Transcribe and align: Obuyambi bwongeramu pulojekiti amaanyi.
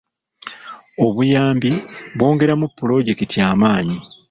Obuyambi 1.05 1.71
bwongeramu 2.15 2.65
pulojekiti 2.77 3.37
amaanyi. 3.51 3.97